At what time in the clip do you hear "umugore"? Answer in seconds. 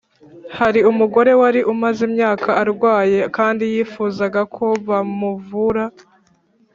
0.91-1.31